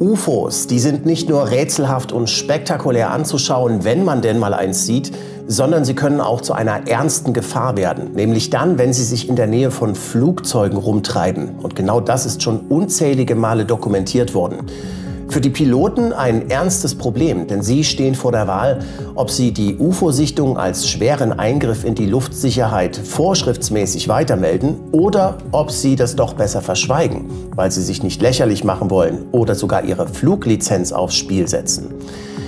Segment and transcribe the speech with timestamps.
[0.00, 5.12] UFOs, die sind nicht nur rätselhaft und spektakulär anzuschauen, wenn man denn mal eins sieht,
[5.48, 8.12] sondern sie können auch zu einer ernsten Gefahr werden.
[8.14, 11.58] Nämlich dann, wenn sie sich in der Nähe von Flugzeugen rumtreiben.
[11.60, 14.66] Und genau das ist schon unzählige Male dokumentiert worden.
[15.30, 18.78] Für die Piloten ein ernstes Problem, denn sie stehen vor der Wahl,
[19.14, 25.96] ob sie die UFO-Sichtung als schweren Eingriff in die Luftsicherheit vorschriftsmäßig weitermelden oder ob sie
[25.96, 30.92] das doch besser verschweigen, weil sie sich nicht lächerlich machen wollen oder sogar ihre Fluglizenz
[30.92, 31.94] aufs Spiel setzen.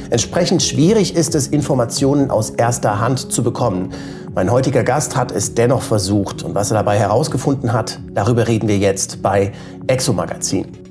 [0.09, 3.93] Entsprechend schwierig ist es, Informationen aus erster Hand zu bekommen.
[4.35, 8.69] Mein heutiger Gast hat es dennoch versucht und was er dabei herausgefunden hat, darüber reden
[8.69, 9.53] wir jetzt bei
[9.87, 10.90] Exomagazin.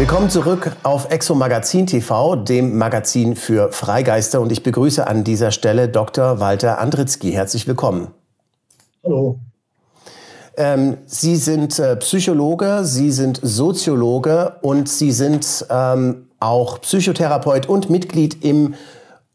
[0.00, 4.40] Willkommen zurück auf Exo Magazin TV, dem Magazin für Freigeister.
[4.40, 6.40] Und ich begrüße an dieser Stelle Dr.
[6.40, 7.32] Walter Andritzky.
[7.32, 8.08] Herzlich willkommen.
[9.04, 9.38] Hallo.
[10.56, 17.90] Ähm, Sie sind äh, Psychologe, Sie sind Soziologe und Sie sind ähm, auch Psychotherapeut und
[17.90, 18.72] Mitglied im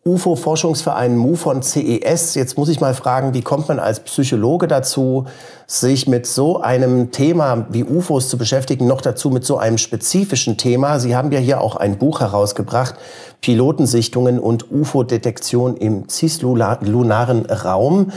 [0.07, 2.35] UFO-Forschungsverein MUFON CES.
[2.35, 5.25] Jetzt muss ich mal fragen, wie kommt man als Psychologe dazu,
[5.65, 10.57] sich mit so einem Thema wie UFOs zu beschäftigen, noch dazu mit so einem spezifischen
[10.57, 10.99] Thema?
[10.99, 12.93] Sie haben ja hier auch ein Buch herausgebracht,
[13.41, 18.11] Pilotensichtungen und UFO-Detektion im cislunaren Raum.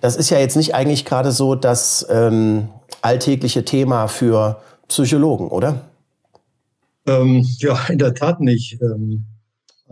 [0.00, 2.68] Das ist ja jetzt nicht eigentlich gerade so das ähm,
[3.00, 5.80] alltägliche Thema für Psychologen, oder?
[7.08, 8.80] Ähm, ja, in der Tat nicht.
[8.80, 9.24] Ähm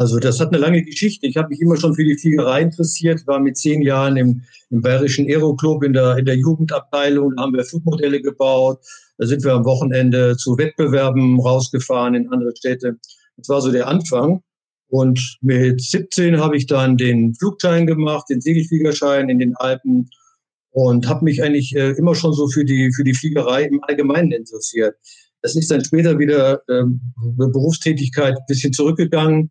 [0.01, 1.27] also das hat eine lange Geschichte.
[1.27, 4.81] Ich habe mich immer schon für die Fliegerei interessiert, war mit zehn Jahren im, im
[4.81, 8.79] Bayerischen Aeroclub in der, in der Jugendabteilung, da haben wir Flugmodelle gebaut.
[9.19, 12.97] Da sind wir am Wochenende zu Wettbewerben rausgefahren in andere Städte.
[13.37, 14.43] Das war so der Anfang.
[14.89, 20.09] Und mit 17 habe ich dann den Flugschein gemacht, den Segelfliegerschein in den Alpen
[20.71, 24.33] und habe mich eigentlich äh, immer schon so für die, für die Fliegerei im Allgemeinen
[24.33, 24.97] interessiert.
[25.43, 27.03] Das ist dann später wieder ähm,
[27.37, 29.51] Berufstätigkeit ein bisschen zurückgegangen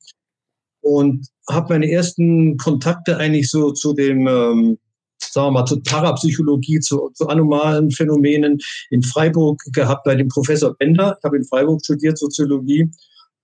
[0.90, 4.80] und habe meine ersten Kontakte eigentlich so zu dem, ähm,
[5.20, 8.58] sagen wir mal, zu Parapsychologie, zu, zu anomalen Phänomenen
[8.90, 11.16] in Freiburg gehabt bei dem Professor Bender.
[11.20, 12.90] Ich habe in Freiburg studiert, Soziologie.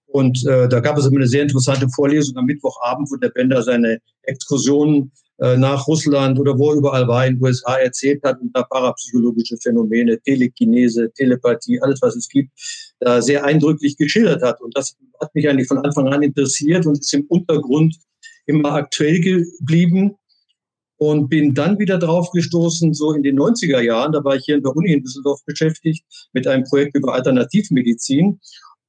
[0.07, 3.61] Und äh, da gab es immer eine sehr interessante Vorlesung am Mittwochabend, wo der Bender
[3.61, 8.41] seine Exkursionen äh, nach Russland oder wo er überall war in den USA erzählt hat
[8.41, 12.49] und da parapsychologische Phänomene, Telekinese, Telepathie, alles was es gibt,
[13.01, 14.61] da sehr eindrücklich geschildert hat.
[14.61, 17.95] Und das hat mich eigentlich von Anfang an interessiert und ist im Untergrund
[18.45, 20.15] immer aktuell geblieben.
[20.97, 24.55] Und bin dann wieder drauf gestoßen, so in den 90er Jahren, da war ich hier
[24.55, 28.39] in der Uni in Düsseldorf beschäftigt, mit einem Projekt über Alternativmedizin.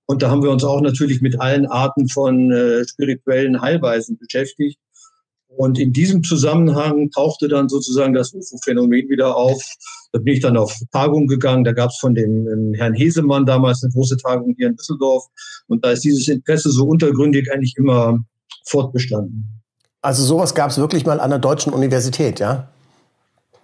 [0.06, 4.78] Und da haben wir uns auch natürlich mit allen Arten von äh, spirituellen Heilweisen beschäftigt.
[5.56, 9.62] Und in diesem Zusammenhang tauchte dann sozusagen das UFO-Phänomen wieder auf.
[10.12, 11.64] Da bin ich dann auf Tagung gegangen.
[11.64, 15.24] Da gab es von dem ähm, Herrn Hesemann damals eine große Tagung hier in Düsseldorf.
[15.66, 18.18] Und da ist dieses Interesse so untergründig eigentlich immer
[18.66, 19.62] fortbestanden.
[20.02, 22.68] Also sowas gab es wirklich mal an der deutschen Universität, ja?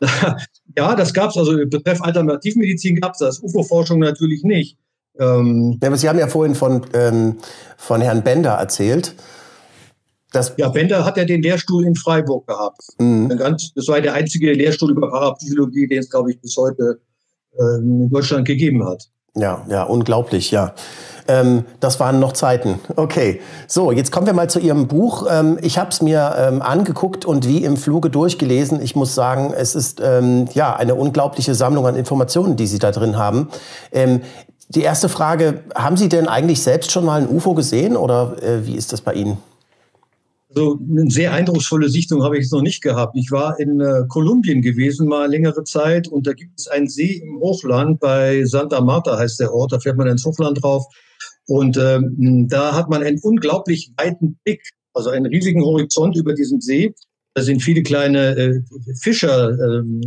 [0.77, 1.37] ja, das gab es.
[1.37, 3.43] Also betreff Alternativmedizin gab es das.
[3.43, 4.79] UFO-Forschung natürlich nicht.
[5.19, 7.37] Ähm, ja, aber Sie haben ja vorhin von, ähm,
[7.77, 9.15] von Herrn Bender erzählt.
[10.33, 12.81] Das ja, Bender hat ja den Lehrstuhl in Freiburg gehabt.
[12.99, 13.29] Mhm.
[13.37, 17.01] Ganz, das war der einzige Lehrstuhl über Parapsychologie, den es, glaube ich, bis heute
[17.59, 19.09] ähm, in Deutschland gegeben hat.
[19.35, 20.75] Ja, ja, unglaublich, ja.
[21.29, 22.81] Ähm, das waren noch Zeiten.
[22.97, 25.27] Okay, so, jetzt kommen wir mal zu Ihrem Buch.
[25.31, 28.83] Ähm, ich habe es mir ähm, angeguckt und wie im Fluge durchgelesen.
[28.83, 32.91] Ich muss sagen, es ist ähm, ja eine unglaubliche Sammlung an Informationen, die Sie da
[32.91, 33.49] drin haben.
[33.93, 34.21] Ähm,
[34.69, 38.67] die erste Frage, haben Sie denn eigentlich selbst schon mal ein UFO gesehen oder äh,
[38.67, 39.39] wie ist das bei Ihnen?
[40.55, 43.17] Also eine sehr eindrucksvolle Sichtung habe ich jetzt noch nicht gehabt.
[43.17, 47.23] Ich war in äh, Kolumbien gewesen, mal längere Zeit, und da gibt es einen See
[47.25, 49.73] im Hochland bei Santa Marta heißt der Ort.
[49.73, 50.85] Da fährt man ins Hochland drauf.
[51.47, 54.63] Und ähm, da hat man einen unglaublich weiten Blick,
[54.93, 56.95] also einen riesigen Horizont über diesem See.
[57.35, 58.61] Da sind viele kleine äh,
[59.01, 60.03] Fischerhütten,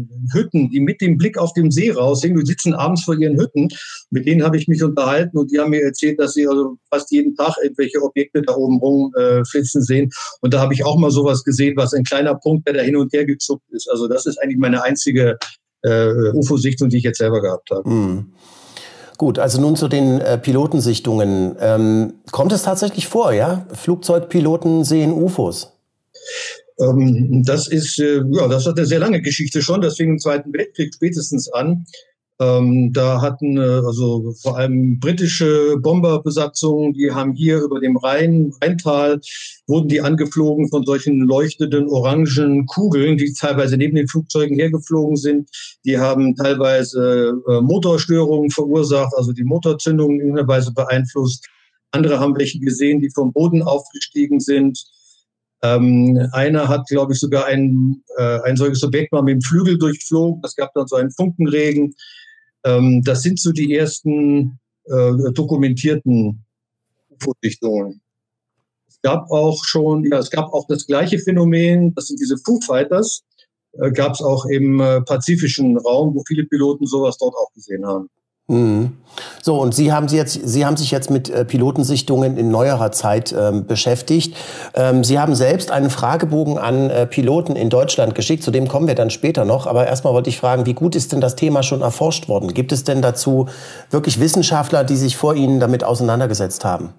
[0.65, 2.37] äh, die mit dem Blick auf den See raussehen.
[2.37, 3.69] Die sitzen abends vor ihren Hütten.
[4.11, 7.11] Mit denen habe ich mich unterhalten und die haben mir erzählt, dass sie also fast
[7.11, 10.11] jeden Tag irgendwelche Objekte da oben rumflitzen äh, sehen.
[10.41, 12.95] Und da habe ich auch mal sowas gesehen, was ein kleiner Punkt, der da hin
[12.95, 13.89] und her gezuckt ist.
[13.89, 15.37] Also das ist eigentlich meine einzige
[15.81, 17.89] äh, UFO-Sichtung, die ich jetzt selber gehabt habe.
[17.89, 18.33] Mhm.
[19.17, 21.55] Gut, also nun zu den äh, Pilotensichtungen.
[21.59, 23.65] Ähm, kommt es tatsächlich vor, ja?
[23.73, 25.71] Flugzeugpiloten sehen UFOs?
[26.79, 29.81] Ähm, das ist, äh, ja, das hat eine sehr lange Geschichte schon.
[29.81, 31.85] Das fing im Zweiten Weltkrieg spätestens an.
[32.37, 38.51] Ähm, da hatten äh, also vor allem britische Bomberbesatzungen, die haben hier über dem Rhein,
[38.61, 39.21] Rheintal,
[39.67, 45.49] wurden die angeflogen von solchen leuchtenden orangen Kugeln, die teilweise neben den Flugzeugen hergeflogen sind.
[45.85, 51.47] Die haben teilweise äh, Motorstörungen verursacht, also die Motorzündungen in irgendeiner Weise beeinflusst.
[51.91, 54.83] Andere haben welche gesehen, die vom Boden aufgestiegen sind.
[55.65, 59.77] Ähm, einer hat, glaube ich, sogar ein, äh, ein solches Objekt mal mit dem Flügel
[59.77, 60.41] durchflogen.
[60.43, 61.95] Es gab dann so einen Funkenregen.
[62.65, 66.45] Ähm, das sind so die ersten äh, dokumentierten
[67.09, 68.01] UFO-Dichtungen.
[68.87, 72.59] Es gab auch schon, ja, es gab auch das gleiche Phänomen, das sind diese Foo
[72.61, 73.23] Fighters,
[73.73, 77.85] äh, gab es auch im äh, pazifischen Raum, wo viele Piloten sowas dort auch gesehen
[77.85, 78.09] haben.
[78.47, 78.97] Mhm.
[79.41, 82.91] So, und Sie haben, Sie, jetzt, Sie haben sich jetzt mit äh, Pilotensichtungen in neuerer
[82.91, 84.35] Zeit ähm, beschäftigt.
[84.75, 88.87] Ähm, Sie haben selbst einen Fragebogen an äh, Piloten in Deutschland geschickt, zu dem kommen
[88.87, 89.65] wir dann später noch.
[89.65, 92.53] Aber erstmal wollte ich fragen, wie gut ist denn das Thema schon erforscht worden?
[92.53, 93.47] Gibt es denn dazu
[93.89, 96.89] wirklich Wissenschaftler, die sich vor Ihnen damit auseinandergesetzt haben?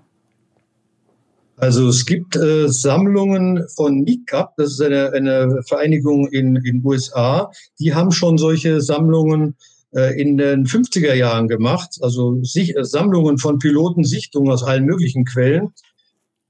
[1.59, 7.51] Also es gibt äh, Sammlungen von NICAP, das ist eine, eine Vereinigung in den USA,
[7.79, 13.39] die haben schon solche Sammlungen äh, in den 50er Jahren gemacht, also sich, äh, Sammlungen
[13.39, 15.73] von Pilotensichtungen aus allen möglichen Quellen.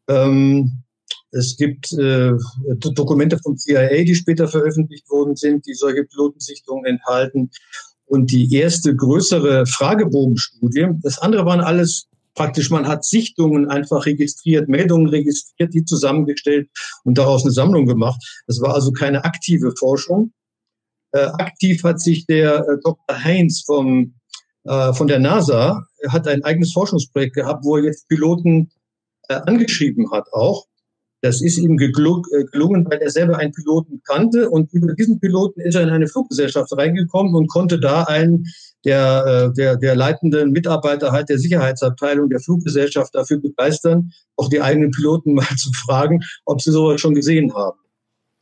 [0.08, 0.82] Ähm,
[1.30, 2.32] es gibt äh,
[2.78, 7.50] Dokumente vom CIA, die später veröffentlicht worden sind, die solche Pilotensichtungen enthalten.
[8.06, 14.68] Und die erste größere Fragebogenstudie, das andere waren alles praktisch, man hat Sichtungen einfach registriert,
[14.68, 16.68] Meldungen registriert, die zusammengestellt
[17.04, 18.22] und daraus eine Sammlung gemacht.
[18.46, 20.32] Das war also keine aktive Forschung.
[21.16, 23.24] Äh, aktiv hat sich der äh, Dr.
[23.24, 24.14] Heinz vom,
[24.64, 28.70] äh, von der NASA, hat ein eigenes Forschungsprojekt gehabt, wo er jetzt Piloten
[29.28, 30.66] angeschrieben hat auch.
[31.20, 35.74] Das ist ihm gelungen, weil er selber einen Piloten kannte und über diesen Piloten ist
[35.74, 38.44] er in eine Fluggesellschaft reingekommen und konnte da einen
[38.84, 44.92] der, der, der leitenden Mitarbeiter halt der Sicherheitsabteilung der Fluggesellschaft dafür begeistern, auch die eigenen
[44.92, 47.80] Piloten mal zu fragen, ob sie sowas schon gesehen haben.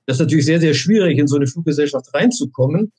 [0.07, 2.93] Das ist natürlich sehr, sehr schwierig, in so eine Fluggesellschaft reinzukommen.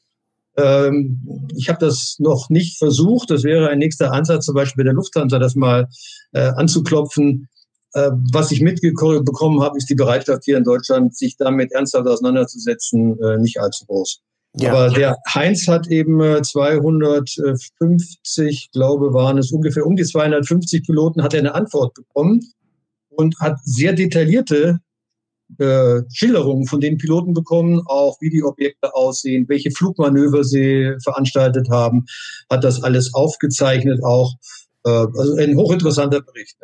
[0.58, 3.30] Ähm, ich habe das noch nicht versucht.
[3.30, 5.88] Das wäre ein nächster Ansatz, zum Beispiel bei der Lufthansa, das mal
[6.34, 7.48] äh, anzuklopfen.
[7.94, 13.20] Äh, was ich mitbekommen habe, ist die Bereitschaft hier in Deutschland, sich damit ernsthaft auseinanderzusetzen,
[13.20, 14.22] äh, nicht allzu groß.
[14.58, 14.72] Ja.
[14.72, 21.34] Aber der Heinz hat eben 250, glaube waren es ungefähr um die 250 Piloten, hat
[21.34, 22.40] er eine Antwort bekommen
[23.10, 24.80] und hat sehr detaillierte
[25.60, 31.70] äh, Schilderungen von den Piloten bekommen, auch wie die Objekte aussehen, welche Flugmanöver sie veranstaltet
[31.70, 32.06] haben,
[32.50, 34.34] hat das alles aufgezeichnet, auch
[34.86, 36.58] äh, also ein hochinteressanter Bericht.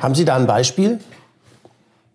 [0.00, 0.98] Haben Sie da ein Beispiel?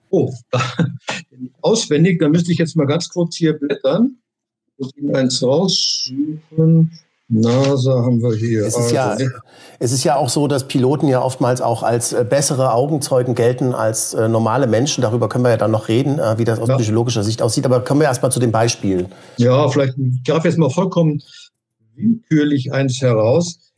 [0.09, 0.33] Oh,
[1.61, 4.17] auswendig, da müsste ich jetzt mal ganz kurz hier blättern.
[4.65, 6.91] Ich muss Ihnen eins raussuchen.
[7.31, 8.65] NASA haben wir hier.
[8.65, 9.25] Es ist, ja, also,
[9.79, 13.73] es ist ja auch so, dass Piloten ja oftmals auch als äh, bessere Augenzeugen gelten
[13.73, 15.01] als äh, normale Menschen.
[15.01, 16.75] Darüber können wir ja dann noch reden, äh, wie das aus ja.
[16.75, 17.65] psychologischer Sicht aussieht.
[17.65, 19.07] Aber kommen wir erstmal zu den Beispielen.
[19.37, 19.95] Ja, vielleicht
[20.25, 21.21] darf jetzt mal vollkommen
[21.95, 23.70] willkürlich eins heraus.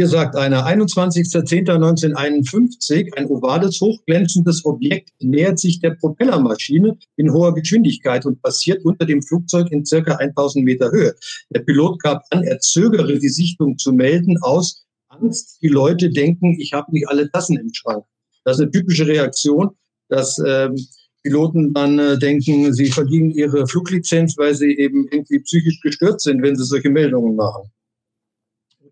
[0.00, 8.24] Hier sagt einer, 21.10.1951, ein ovales, hochglänzendes Objekt nähert sich der Propellermaschine in hoher Geschwindigkeit
[8.24, 11.14] und passiert unter dem Flugzeug in circa 1000 Meter Höhe.
[11.50, 16.58] Der Pilot gab an, er zögere die Sichtung zu melden aus Angst, die Leute denken,
[16.58, 18.02] ich habe nicht alle Tassen im Schrank.
[18.44, 19.68] Das ist eine typische Reaktion,
[20.08, 20.76] dass ähm,
[21.22, 26.40] Piloten dann äh, denken, sie verdienen ihre Fluglizenz, weil sie eben irgendwie psychisch gestört sind,
[26.40, 27.70] wenn sie solche Meldungen machen.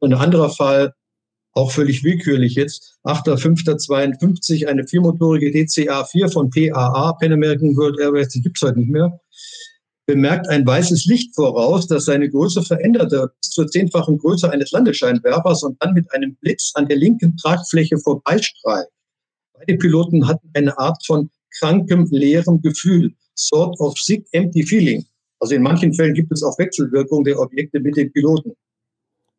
[0.01, 0.93] Und ein anderer Fall,
[1.59, 8.43] auch völlig willkürlich jetzt, 8.5.52, eine viermotorige DCA-4 von PAA, Pan American World Airways, die
[8.43, 9.21] gibt's heute nicht mehr,
[10.07, 15.65] bemerkt ein weißes Licht voraus, das seine Größe veränderte bis zur zehnfachen Größe eines Landescheinwerfers
[15.65, 18.89] und dann mit einem Blitz an der linken Tragfläche vorbeistrahlt.
[19.55, 25.05] Beide Piloten hatten eine Art von krankem, leerem Gefühl, sort of sick, empty feeling.
[25.41, 28.53] Also in manchen Fällen gibt es auch Wechselwirkungen der Objekte mit den Piloten.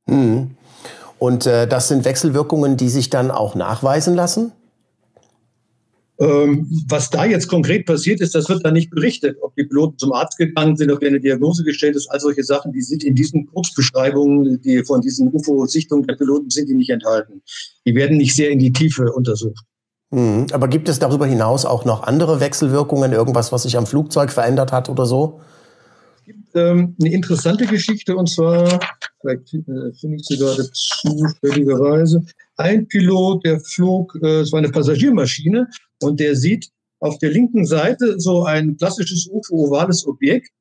[0.05, 0.57] Mhm.
[1.19, 4.53] Und äh, das sind Wechselwirkungen, die sich dann auch nachweisen lassen?
[6.19, 9.37] Ähm, was da jetzt konkret passiert ist, das wird dann nicht berichtet.
[9.41, 12.73] Ob die Piloten zum Arzt gegangen sind, ob eine Diagnose gestellt ist, all solche Sachen,
[12.73, 17.41] die sind in diesen Kurzbeschreibungen, die von diesen UFO-Sichtungen der Piloten sind, die nicht enthalten.
[17.85, 19.63] Die werden nicht sehr in die Tiefe untersucht.
[20.11, 20.47] Mhm.
[20.51, 24.73] Aber gibt es darüber hinaus auch noch andere Wechselwirkungen, irgendwas, was sich am Flugzeug verändert
[24.73, 25.39] hat oder so?
[26.29, 28.79] Gibt ähm, eine interessante Geschichte und zwar,
[29.19, 32.23] vielleicht äh, finde ich sie gerade zufälligerweise,
[32.57, 35.67] ein Pilot, der flog, äh, es war eine Passagiermaschine
[36.01, 36.69] und der sieht
[36.99, 40.51] auf der linken Seite so ein klassisches UFO-ovales Objekt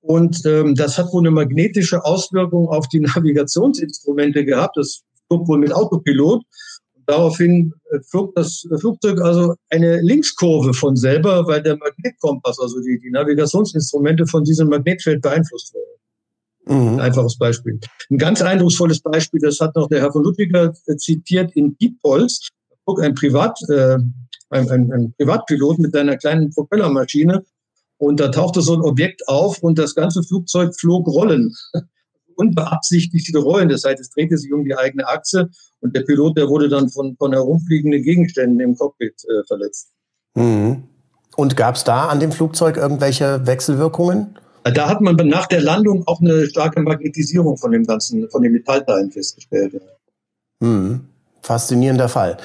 [0.00, 4.76] Und ähm, das hat wohl eine magnetische Auswirkung auf die Navigationsinstrumente gehabt.
[4.76, 6.44] Das flog wohl mit Autopilot.
[7.08, 13.00] Daraufhin äh, flog das Flugzeug also eine Linkskurve von selber, weil der Magnetkompass, also die,
[13.02, 15.88] die Navigationsinstrumente von diesem Magnetfeld beeinflusst wurden.
[16.66, 16.88] Mhm.
[16.96, 17.80] Ein einfaches Beispiel.
[18.10, 22.48] Ein ganz eindrucksvolles Beispiel, das hat noch der Herr von Ludwiger äh, zitiert in Diepholz.
[23.00, 23.96] Ein Privat, äh,
[24.50, 27.42] ein, ein, ein Privatpilot mit seiner kleinen Propellermaschine
[27.96, 31.54] und da tauchte so ein Objekt auf und das ganze Flugzeug flog Rollen
[32.38, 33.68] unbeabsichtigte Rollen.
[33.68, 35.48] Das heißt, es drehte sich um die eigene Achse
[35.80, 39.90] und der Pilot, der wurde dann von, von herumfliegenden Gegenständen im Cockpit äh, verletzt.
[40.34, 40.84] Mhm.
[41.36, 44.38] Und gab es da an dem Flugzeug irgendwelche Wechselwirkungen?
[44.64, 48.52] Da hat man nach der Landung auch eine starke Magnetisierung von dem ganzen, von den
[48.52, 49.80] Metallteilen festgestellt.
[50.60, 51.06] Mhm.
[51.42, 52.36] Faszinierender Fall.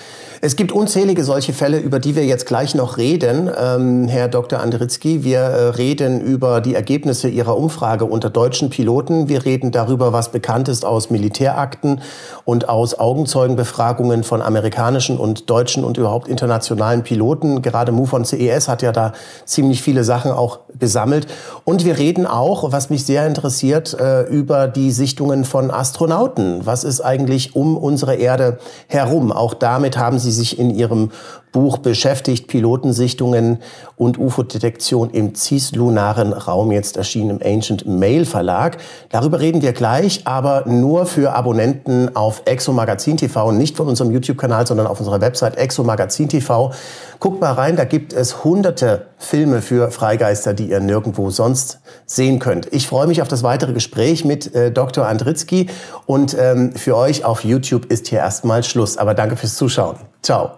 [0.45, 4.59] Es gibt unzählige solche Fälle, über die wir jetzt gleich noch reden, ähm, Herr Dr.
[4.59, 5.23] Andritzky.
[5.23, 9.29] Wir äh, reden über die Ergebnisse Ihrer Umfrage unter deutschen Piloten.
[9.29, 12.01] Wir reden darüber, was bekannt ist aus Militärakten
[12.43, 17.62] und aus Augenzeugenbefragungen von amerikanischen und deutschen und überhaupt internationalen Piloten.
[17.62, 19.13] Gerade MUFON CES hat ja da
[19.45, 21.27] ziemlich viele Sachen auch gesammelt.
[21.63, 26.65] Und wir reden auch, was mich sehr interessiert, äh, über die Sichtungen von Astronauten.
[26.65, 29.32] Was ist eigentlich um unsere Erde herum?
[29.32, 31.12] Auch damit haben Sie sich in Ihrem
[31.53, 33.60] Buch beschäftigt, Pilotensichtungen
[33.95, 38.77] und UFO-Detektion im cislunaren Raum, jetzt erschienen im Ancient Mail Verlag.
[39.10, 44.12] Darüber reden wir gleich, aber nur für Abonnenten auf Exo Magazin TV, nicht von unserem
[44.12, 46.74] YouTube-Kanal, sondern auf unserer Website Exo Magazin TV.
[47.19, 52.39] Guckt mal rein, da gibt es hunderte Filme für Freigeister, die ihr nirgendwo sonst sehen
[52.39, 52.67] könnt.
[52.74, 55.07] Ich freue mich auf das weitere Gespräch mit äh, Dr.
[55.07, 55.67] Andritzky
[56.07, 58.98] und ähm, für euch auf YouTube ist hier erstmal Schluss.
[58.98, 59.98] Aber danke fürs Zuschauen.
[60.24, 60.51] Ciao.